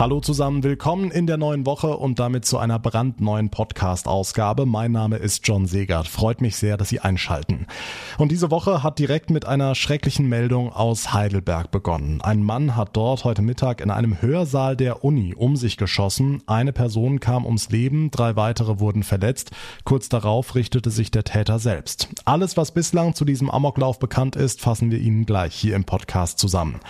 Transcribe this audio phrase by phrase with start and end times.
[0.00, 4.64] Hallo zusammen, willkommen in der neuen Woche und damit zu einer brandneuen Podcast-Ausgabe.
[4.64, 6.08] Mein Name ist John Segert.
[6.08, 7.66] Freut mich sehr, dass Sie einschalten.
[8.16, 12.22] Und diese Woche hat direkt mit einer schrecklichen Meldung aus Heidelberg begonnen.
[12.22, 16.42] Ein Mann hat dort heute Mittag in einem Hörsaal der Uni um sich geschossen.
[16.46, 19.50] Eine Person kam ums Leben, drei weitere wurden verletzt.
[19.84, 22.08] Kurz darauf richtete sich der Täter selbst.
[22.24, 26.38] Alles, was bislang zu diesem Amoklauf bekannt ist, fassen wir Ihnen gleich hier im Podcast
[26.38, 26.80] zusammen.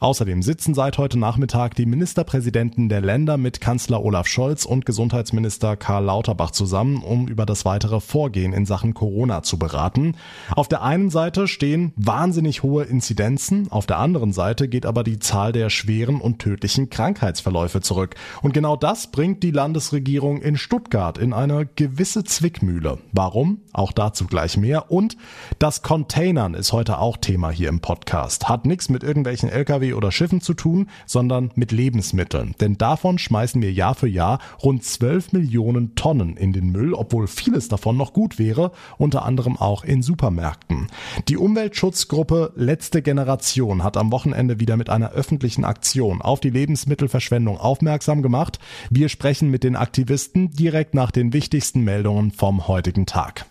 [0.00, 4.86] Außerdem sitzen seit heute Nachmittag die Ministerpräsidenten Präsidenten der Länder mit Kanzler Olaf Scholz und
[4.86, 10.16] Gesundheitsminister Karl Lauterbach zusammen, um über das weitere Vorgehen in Sachen Corona zu beraten.
[10.52, 15.18] Auf der einen Seite stehen wahnsinnig hohe Inzidenzen, auf der anderen Seite geht aber die
[15.18, 18.14] Zahl der schweren und tödlichen Krankheitsverläufe zurück.
[18.40, 23.00] Und genau das bringt die Landesregierung in Stuttgart in eine gewisse Zwickmühle.
[23.12, 23.60] Warum?
[23.74, 24.90] Auch dazu gleich mehr.
[24.90, 25.18] Und
[25.58, 28.48] das Containern ist heute auch Thema hier im Podcast.
[28.48, 32.45] Hat nichts mit irgendwelchen Lkw oder Schiffen zu tun, sondern mit Lebensmitteln.
[32.60, 37.26] Denn davon schmeißen wir Jahr für Jahr rund 12 Millionen Tonnen in den Müll, obwohl
[37.26, 40.86] vieles davon noch gut wäre, unter anderem auch in Supermärkten.
[41.28, 47.58] Die Umweltschutzgruppe Letzte Generation hat am Wochenende wieder mit einer öffentlichen Aktion auf die Lebensmittelverschwendung
[47.58, 48.58] aufmerksam gemacht.
[48.90, 53.46] Wir sprechen mit den Aktivisten direkt nach den wichtigsten Meldungen vom heutigen Tag.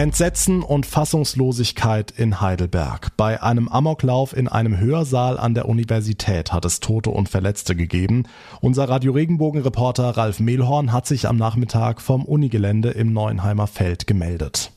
[0.00, 3.14] Entsetzen und Fassungslosigkeit in Heidelberg.
[3.18, 8.22] Bei einem Amoklauf in einem Hörsaal an der Universität hat es Tote und Verletzte gegeben.
[8.62, 14.06] Unser Radio Regenbogen Reporter Ralf Mehlhorn hat sich am Nachmittag vom Unigelände im Neuenheimer Feld
[14.06, 14.72] gemeldet.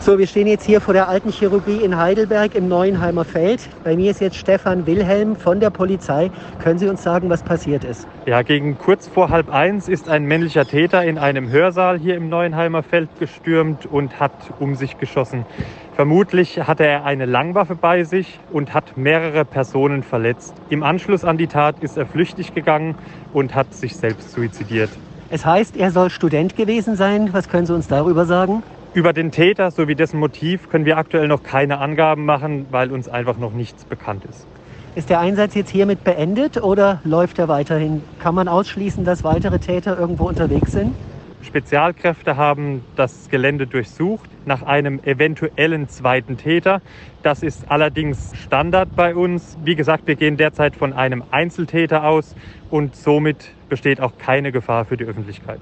[0.00, 3.68] So, wir stehen jetzt hier vor der alten Chirurgie in Heidelberg im Neuenheimer Feld.
[3.84, 6.30] Bei mir ist jetzt Stefan Wilhelm von der Polizei.
[6.62, 8.06] Können Sie uns sagen, was passiert ist?
[8.26, 12.28] Ja, gegen kurz vor halb eins ist ein männlicher Täter in einem Hörsaal hier im
[12.28, 15.46] Neuenheimer Feld gestürmt und hat um sich geschossen.
[15.94, 20.54] Vermutlich hatte er eine Langwaffe bei sich und hat mehrere Personen verletzt.
[20.68, 22.94] Im Anschluss an die Tat ist er flüchtig gegangen
[23.32, 24.90] und hat sich selbst suizidiert.
[25.30, 27.30] Es heißt, er soll Student gewesen sein.
[27.32, 28.62] Was können Sie uns darüber sagen?
[28.94, 33.08] Über den Täter sowie dessen Motiv können wir aktuell noch keine Angaben machen, weil uns
[33.08, 34.46] einfach noch nichts bekannt ist.
[34.94, 38.04] Ist der Einsatz jetzt hiermit beendet oder läuft er weiterhin?
[38.20, 40.94] Kann man ausschließen, dass weitere Täter irgendwo unterwegs sind?
[41.42, 46.80] Spezialkräfte haben das Gelände durchsucht nach einem eventuellen zweiten Täter.
[47.24, 49.58] Das ist allerdings Standard bei uns.
[49.64, 52.36] Wie gesagt, wir gehen derzeit von einem Einzeltäter aus
[52.70, 55.58] und somit besteht auch keine Gefahr für die Öffentlichkeit.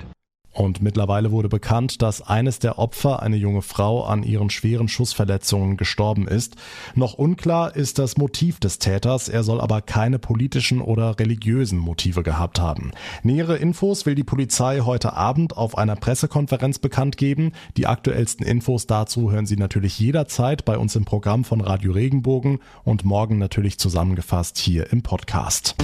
[0.52, 5.76] Und mittlerweile wurde bekannt, dass eines der Opfer, eine junge Frau, an ihren schweren Schussverletzungen
[5.76, 6.56] gestorben ist.
[6.94, 12.22] Noch unklar ist das Motiv des Täters, er soll aber keine politischen oder religiösen Motive
[12.22, 12.92] gehabt haben.
[13.22, 17.52] Nähere Infos will die Polizei heute Abend auf einer Pressekonferenz bekannt geben.
[17.76, 22.58] Die aktuellsten Infos dazu hören Sie natürlich jederzeit bei uns im Programm von Radio Regenbogen
[22.84, 25.76] und morgen natürlich zusammengefasst hier im Podcast.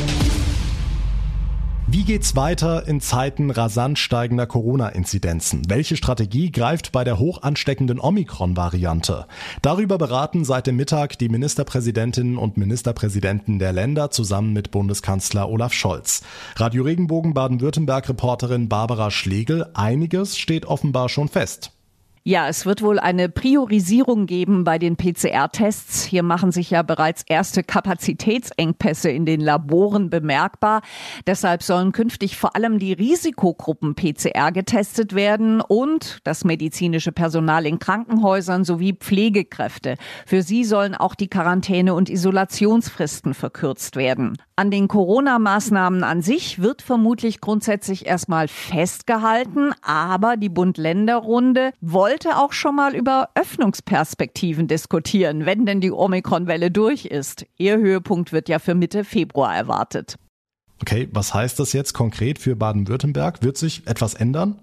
[1.90, 5.62] Wie geht's weiter in Zeiten rasant steigender Corona-Inzidenzen?
[5.70, 9.24] Welche Strategie greift bei der hoch ansteckenden Omikron-Variante?
[9.62, 15.72] Darüber beraten seit dem Mittag die Ministerpräsidentinnen und Ministerpräsidenten der Länder zusammen mit Bundeskanzler Olaf
[15.72, 16.22] Scholz.
[16.56, 21.72] Radio Regenbogen Baden-Württemberg-Reporterin Barbara Schlegel, einiges steht offenbar schon fest.
[22.28, 26.04] Ja, es wird wohl eine Priorisierung geben bei den PCR-Tests.
[26.04, 30.82] Hier machen sich ja bereits erste Kapazitätsengpässe in den Laboren bemerkbar.
[31.26, 37.78] Deshalb sollen künftig vor allem die Risikogruppen PCR getestet werden und das medizinische Personal in
[37.78, 39.94] Krankenhäusern sowie Pflegekräfte.
[40.26, 44.36] Für sie sollen auch die Quarantäne- und Isolationsfristen verkürzt werden.
[44.54, 52.52] An den Corona-Maßnahmen an sich wird vermutlich grundsätzlich erstmal festgehalten, aber die Bund-Länder-Runde wollte auch
[52.52, 57.46] schon mal über Öffnungsperspektiven diskutieren, wenn denn die Omikron-Welle durch ist.
[57.56, 60.16] Ihr Höhepunkt wird ja für Mitte Februar erwartet.
[60.80, 63.42] Okay, was heißt das jetzt konkret für Baden-Württemberg?
[63.42, 64.60] Wird sich etwas ändern?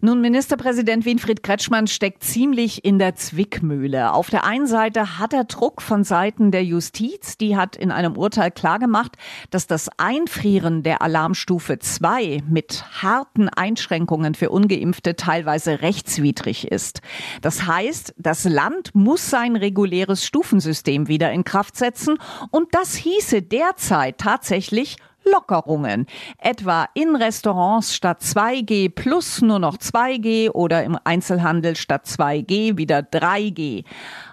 [0.00, 4.12] Nun, Ministerpräsident Winfried Kretschmann steckt ziemlich in der Zwickmühle.
[4.12, 7.36] Auf der einen Seite hat er Druck von Seiten der Justiz.
[7.36, 9.16] Die hat in einem Urteil klargemacht,
[9.50, 17.00] dass das Einfrieren der Alarmstufe 2 mit harten Einschränkungen für Ungeimpfte teilweise rechtswidrig ist.
[17.42, 22.18] Das heißt, das Land muss sein reguläres Stufensystem wieder in Kraft setzen
[22.52, 24.96] und das hieße derzeit tatsächlich
[25.32, 26.06] Lockerungen.
[26.38, 32.98] Etwa in Restaurants statt 2G plus nur noch 2G oder im Einzelhandel statt 2G wieder
[32.98, 33.84] 3G.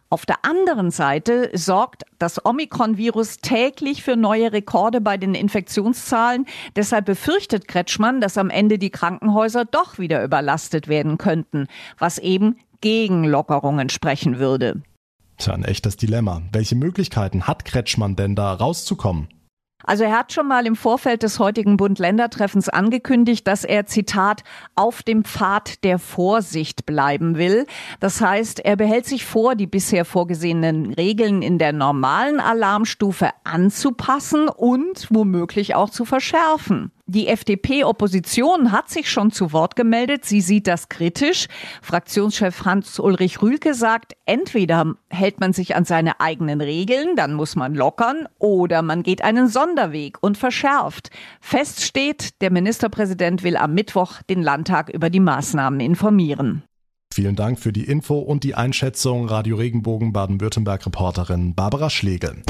[0.09, 6.45] Auf der anderen Seite sorgt das Omikron-Virus täglich für neue Rekorde bei den Infektionszahlen.
[6.75, 11.68] Deshalb befürchtet Kretschmann, dass am Ende die Krankenhäuser doch wieder überlastet werden könnten,
[11.98, 14.83] was eben gegen Lockerungen sprechen würde.
[15.38, 16.44] Tja, ein echtes Dilemma.
[16.53, 19.27] Welche Möglichkeiten hat Kretschmann denn da rauszukommen?
[19.85, 24.43] Also er hat schon mal im Vorfeld des heutigen Bund-Länder-Treffens angekündigt, dass er, Zitat,
[24.75, 27.67] auf dem Pfad der Vorsicht bleiben will.
[27.99, 34.47] Das heißt, er behält sich vor, die bisher vorgesehenen Regeln in der normalen Alarmstufe anzupassen
[34.47, 36.91] und womöglich auch zu verschärfen.
[37.07, 40.25] Die FDP-Opposition hat sich schon zu Wort gemeldet.
[40.25, 41.45] Sie sieht das kritisch.
[41.83, 47.75] Fraktionschef Hans-Ulrich Rühlke sagt, entweder hält man sich an seine eigenen Regeln, dann muss man
[47.75, 51.11] lockern, oder man geht einen Sonderweg und verschärft.
[51.41, 56.63] Fest steht, der Ministerpräsident will am Mittwoch den Landtag über die Maßnahmen informieren.
[57.13, 62.41] Vielen Dank für die Info und die Einschätzung, Radio Regenbogen Baden-Württemberg-Reporterin Barbara Schlegel.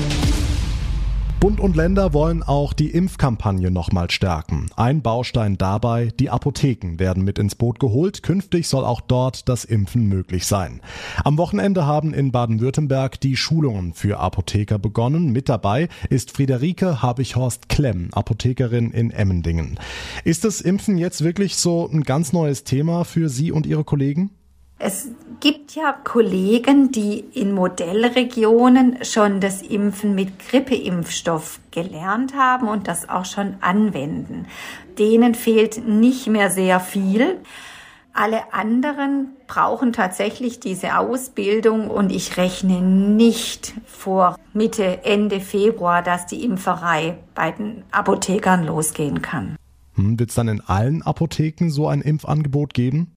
[1.39, 4.69] Bund und Länder wollen auch die Impfkampagne nochmal stärken.
[4.75, 8.23] Ein Baustein dabei, die Apotheken werden mit ins Boot geholt.
[8.23, 10.81] Künftig soll auch dort das Impfen möglich sein.
[11.23, 15.31] Am Wochenende haben in Baden-Württemberg die Schulungen für Apotheker begonnen.
[15.31, 19.77] Mit dabei ist Friederike Habichhorst Klemm, Apothekerin in Emmendingen.
[20.23, 24.31] Ist das Impfen jetzt wirklich so ein ganz neues Thema für Sie und Ihre Kollegen?
[24.77, 25.07] Es
[25.39, 33.07] gibt ja Kollegen, die in Modellregionen schon das Impfen mit Grippeimpfstoff gelernt haben und das
[33.07, 34.47] auch schon anwenden.
[34.99, 37.37] Denen fehlt nicht mehr sehr viel.
[38.11, 46.25] Alle anderen brauchen tatsächlich diese Ausbildung und ich rechne nicht vor Mitte, Ende Februar, dass
[46.25, 49.55] die Impferei bei den Apothekern losgehen kann.
[49.95, 53.14] Hm, Wird es dann in allen Apotheken so ein Impfangebot geben?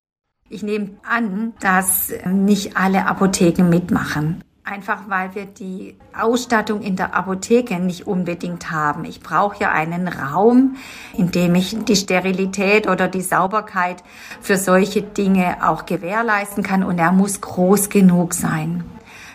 [0.51, 4.43] Ich nehme an, dass nicht alle Apotheken mitmachen.
[4.65, 9.05] Einfach weil wir die Ausstattung in der Apotheke nicht unbedingt haben.
[9.05, 10.77] Ich brauche ja einen Raum,
[11.17, 14.03] in dem ich die Sterilität oder die Sauberkeit
[14.41, 18.85] für solche Dinge auch gewährleisten kann und er muss groß genug sein.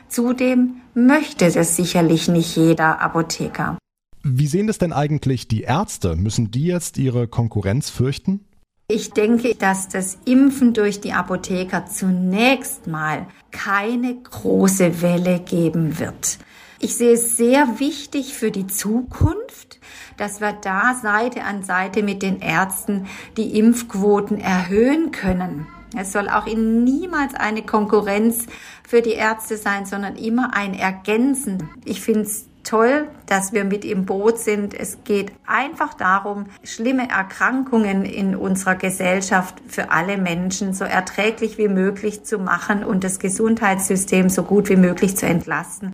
[0.07, 3.77] Zudem möchte das sicherlich nicht jeder Apotheker.
[4.24, 6.15] Wie sehen das denn eigentlich die Ärzte?
[6.15, 8.45] Müssen die jetzt ihre Konkurrenz fürchten?
[8.89, 16.38] Ich denke, dass das Impfen durch die Apotheker zunächst mal keine große Welle geben wird.
[16.80, 19.80] Ich sehe es sehr wichtig für die Zukunft,
[20.18, 23.07] dass wir da Seite an Seite mit den Ärzten
[23.38, 25.65] die Impfquoten erhöhen können.
[25.95, 28.47] Es soll auch in niemals eine Konkurrenz
[28.86, 31.69] für die Ärzte sein, sondern immer ein Ergänzen.
[31.86, 34.74] Ich finde es toll, dass wir mit im Boot sind.
[34.74, 41.68] Es geht einfach darum, schlimme Erkrankungen in unserer Gesellschaft für alle Menschen so erträglich wie
[41.68, 45.92] möglich zu machen und das Gesundheitssystem so gut wie möglich zu entlasten.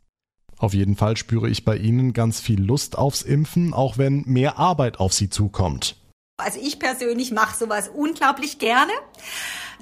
[0.58, 4.60] Auf jeden Fall spüre ich bei Ihnen ganz viel Lust aufs Impfen, auch wenn mehr
[4.60, 5.96] Arbeit auf Sie zukommt.
[6.38, 8.92] Also ich persönlich mache sowas unglaublich gerne.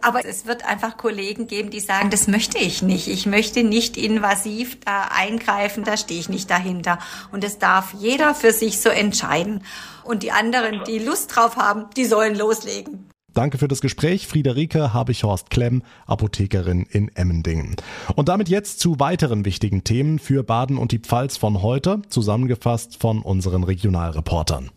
[0.01, 3.07] Aber es wird einfach Kollegen geben, die sagen, das möchte ich nicht.
[3.07, 6.99] Ich möchte nicht invasiv da eingreifen, da stehe ich nicht dahinter.
[7.31, 9.63] Und das darf jeder für sich so entscheiden.
[10.03, 13.09] Und die anderen, die Lust drauf haben, die sollen loslegen.
[13.33, 17.75] Danke für das Gespräch, Friederike Habichhorst Klemm, Apothekerin in Emmendingen.
[18.15, 22.99] Und damit jetzt zu weiteren wichtigen Themen für Baden und die Pfalz von heute, zusammengefasst
[22.99, 24.71] von unseren Regionalreportern.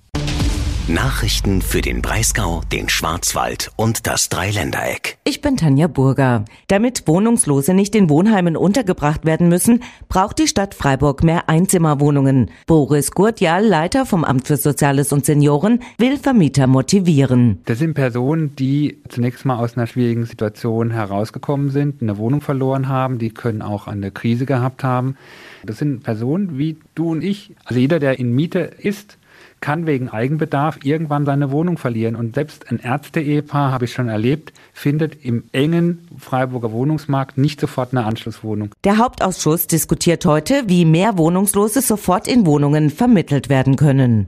[0.95, 5.19] Nachrichten für den Breisgau, den Schwarzwald und das Dreiländereck.
[5.23, 6.45] Ich bin Tanja Burger.
[6.67, 12.51] Damit Wohnungslose nicht in Wohnheimen untergebracht werden müssen, braucht die Stadt Freiburg mehr Einzimmerwohnungen.
[12.67, 17.61] Boris Gurtjal, Leiter vom Amt für Soziales und Senioren, will Vermieter motivieren.
[17.67, 22.89] Das sind Personen, die zunächst mal aus einer schwierigen Situation herausgekommen sind, eine Wohnung verloren
[22.89, 25.17] haben, die können auch eine Krise gehabt haben.
[25.65, 27.55] Das sind Personen wie du und ich.
[27.65, 29.19] Also jeder, der in Miete ist,
[29.61, 32.17] kann wegen Eigenbedarf irgendwann seine Wohnung verlieren.
[32.17, 37.93] Und selbst ein Ärzte-Ehepaar, habe ich schon erlebt, findet im engen Freiburger Wohnungsmarkt nicht sofort
[37.93, 38.75] eine Anschlusswohnung.
[38.85, 44.27] Der Hauptausschuss diskutiert heute, wie mehr Wohnungslose sofort in Wohnungen vermittelt werden können.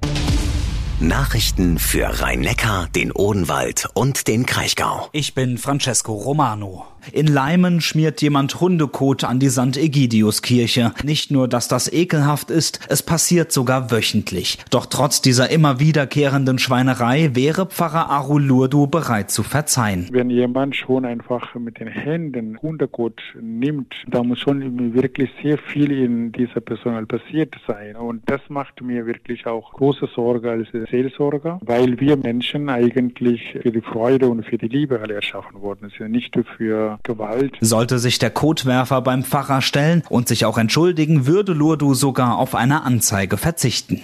[1.03, 5.09] Nachrichten für Rhein-Neckar, den Odenwald und den Kraichgau.
[5.11, 6.87] Ich bin Francesco Romano.
[7.11, 9.77] In Leimen schmiert jemand Hundekot an die St.
[9.77, 10.93] Egidiuskirche.
[11.03, 14.59] Nicht nur, dass das ekelhaft ist, es passiert sogar wöchentlich.
[14.71, 20.09] Doch trotz dieser immer wiederkehrenden Schweinerei wäre Pfarrer Arulurdu bereit zu verzeihen.
[20.13, 25.91] Wenn jemand schon einfach mit den Händen Hundekot nimmt, da muss schon wirklich sehr viel
[25.91, 27.97] in dieser Person passiert sein.
[27.97, 33.73] Und das macht mir wirklich auch große Sorge als Seelsorger, weil wir Menschen eigentlich für
[33.73, 37.57] die Freude und für die Liebe alle erschaffen worden sind, nicht für Gewalt.
[37.61, 42.55] Sollte sich der Kotwerfer beim Pfarrer stellen und sich auch entschuldigen, würde Lurdu sogar auf
[42.55, 44.03] eine Anzeige verzichten.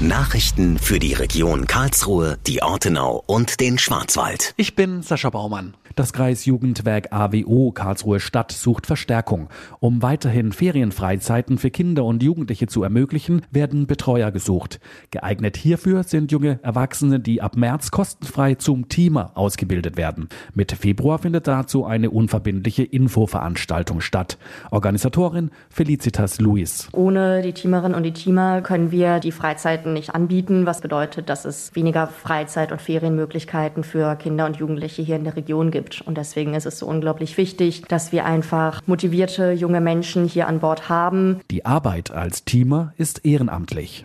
[0.00, 4.54] Nachrichten für die Region Karlsruhe, die Ortenau und den Schwarzwald.
[4.56, 5.74] Ich bin Sascha Baumann.
[5.96, 9.50] Das Kreisjugendwerk AWO Karlsruhe Stadt sucht Verstärkung.
[9.80, 14.80] Um weiterhin Ferienfreizeiten für Kinder und Jugendliche zu ermöglichen, werden Betreuer gesucht.
[15.10, 20.28] Geeignet hierfür sind junge Erwachsene, die ab März kostenfrei zum Teamer ausgebildet werden.
[20.54, 24.38] Mitte Februar findet dazu eine unverbindliche Infoveranstaltung statt.
[24.70, 26.88] Organisatorin Felicitas Luis.
[26.92, 31.44] Ohne die Teamerinnen und die Teamer können wir die Freizeiten nicht anbieten, was bedeutet, dass
[31.44, 36.00] es weniger Freizeit- und Ferienmöglichkeiten für Kinder und Jugendliche hier in der Region gibt.
[36.02, 40.60] Und deswegen ist es so unglaublich wichtig, dass wir einfach motivierte junge Menschen hier an
[40.60, 41.40] Bord haben.
[41.50, 44.04] Die Arbeit als Teamer ist ehrenamtlich.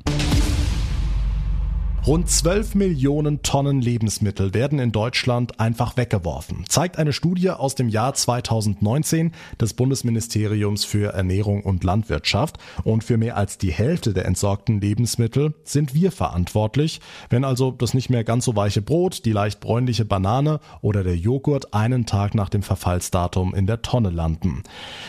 [2.08, 7.90] Rund 12 Millionen Tonnen Lebensmittel werden in Deutschland einfach weggeworfen, zeigt eine Studie aus dem
[7.90, 12.60] Jahr 2019 des Bundesministeriums für Ernährung und Landwirtschaft.
[12.84, 17.02] Und für mehr als die Hälfte der entsorgten Lebensmittel sind wir verantwortlich.
[17.32, 21.18] Wenn also das nicht mehr ganz so weiche Brot, die leicht bräunliche Banane oder der
[21.18, 24.62] Joghurt einen Tag nach dem Verfallsdatum in der Tonne landen.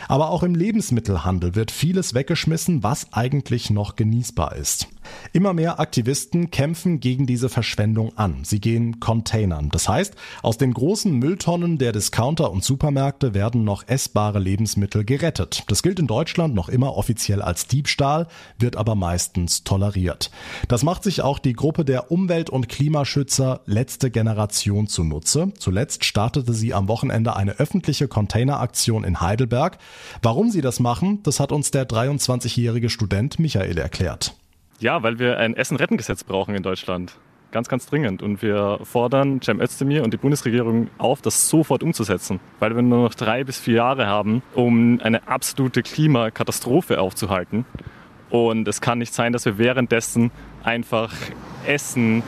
[0.08, 4.88] Aber auch im Lebensmittelhandel wird vieles weggeschmissen, was eigentlich noch genießbar ist.
[5.32, 8.44] Immer mehr Aktivisten kämpfen gegen diese Verschwendung an.
[8.44, 9.68] Sie gehen Containern.
[9.70, 15.64] Das heißt, aus den großen Mülltonnen der Discounter und Supermärkte werden noch essbare Lebensmittel gerettet.
[15.68, 20.30] Das gilt in Deutschland noch immer offiziell als Diebstahl, wird aber meistens toleriert.
[20.68, 25.52] Das macht sich auch die Gruppe der Umwelt- und Klimaschützer Letzte Generation zunutze.
[25.58, 29.78] Zuletzt startete sie am Wochenende eine öffentliche Containeraktion in Heidelberg.
[30.22, 34.34] Warum sie das machen, das hat uns der 23-jährige Student Michael erklärt.
[34.80, 37.16] Ja, weil wir ein Essen-Retten-Gesetz brauchen in Deutschland.
[37.50, 38.22] Ganz, ganz dringend.
[38.22, 42.40] Und wir fordern Cem Özdemir und die Bundesregierung auf, das sofort umzusetzen.
[42.58, 47.64] Weil wir nur noch drei bis vier Jahre haben, um eine absolute Klimakatastrophe aufzuhalten.
[48.28, 50.30] Und es kann nicht sein, dass wir währenddessen
[50.64, 51.14] einfach
[51.66, 52.22] Essen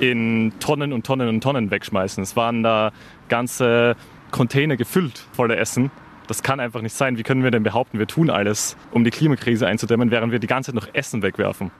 [0.00, 2.22] in Tonnen und Tonnen und Tonnen wegschmeißen.
[2.22, 2.92] Es waren da
[3.28, 3.96] ganze
[4.30, 5.90] Container gefüllt voller Essen.
[6.26, 7.16] Das kann einfach nicht sein.
[7.16, 10.46] Wie können wir denn behaupten, wir tun alles, um die Klimakrise einzudämmen, während wir die
[10.46, 11.70] ganze Zeit noch Essen wegwerfen?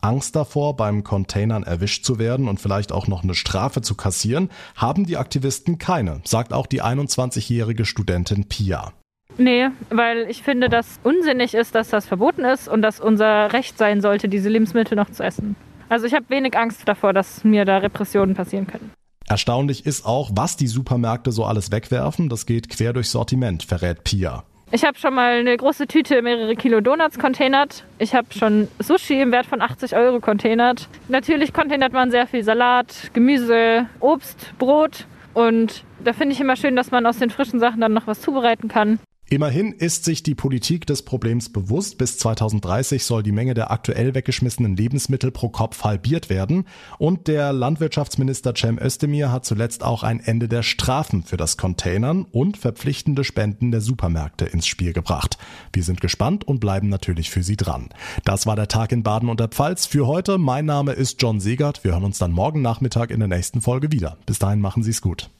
[0.00, 4.50] Angst davor, beim Containern erwischt zu werden und vielleicht auch noch eine Strafe zu kassieren,
[4.76, 8.92] haben die Aktivisten keine, sagt auch die 21-jährige Studentin Pia.
[9.38, 13.78] Nee, weil ich finde, dass unsinnig ist, dass das verboten ist und dass unser Recht
[13.78, 15.56] sein sollte, diese Lebensmittel noch zu essen.
[15.88, 18.92] Also ich habe wenig Angst davor, dass mir da Repressionen passieren können.
[19.28, 22.28] Erstaunlich ist auch, was die Supermärkte so alles wegwerfen.
[22.28, 24.44] Das geht quer durchs Sortiment, verrät Pia.
[24.72, 27.82] Ich habe schon mal eine große Tüte mehrere Kilo Donuts containert.
[27.98, 30.88] Ich habe schon Sushi im Wert von 80 Euro containert.
[31.08, 35.06] Natürlich containert man sehr viel Salat, Gemüse, Obst, Brot.
[35.34, 38.20] Und da finde ich immer schön, dass man aus den frischen Sachen dann noch was
[38.20, 39.00] zubereiten kann.
[39.32, 41.98] Immerhin ist sich die Politik des Problems bewusst.
[41.98, 46.64] Bis 2030 soll die Menge der aktuell weggeschmissenen Lebensmittel pro Kopf halbiert werden.
[46.98, 52.26] Und der Landwirtschaftsminister Cem Özdemir hat zuletzt auch ein Ende der Strafen für das Containern
[52.32, 55.38] und verpflichtende Spenden der Supermärkte ins Spiel gebracht.
[55.72, 57.90] Wir sind gespannt und bleiben natürlich für Sie dran.
[58.24, 60.38] Das war der Tag in Baden und der Pfalz für heute.
[60.38, 61.84] Mein Name ist John Segert.
[61.84, 64.18] Wir hören uns dann morgen Nachmittag in der nächsten Folge wieder.
[64.26, 65.30] Bis dahin machen Sie es gut.